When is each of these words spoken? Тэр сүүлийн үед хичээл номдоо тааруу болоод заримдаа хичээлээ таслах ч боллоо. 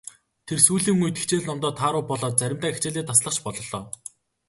Тэр 0.47 0.59
сүүлийн 0.65 1.01
үед 1.03 1.15
хичээл 1.19 1.47
номдоо 1.47 1.71
тааруу 1.79 2.03
болоод 2.09 2.35
заримдаа 2.41 2.71
хичээлээ 2.73 3.05
таслах 3.07 3.33
ч 3.35 3.39
боллоо. 3.45 3.83